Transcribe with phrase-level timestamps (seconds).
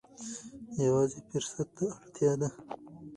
[0.85, 2.49] یوازې فرصت ته اړتیا ده.